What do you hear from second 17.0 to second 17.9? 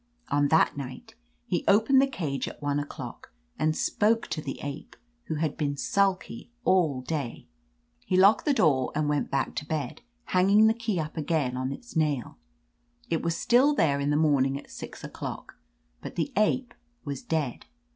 was dead.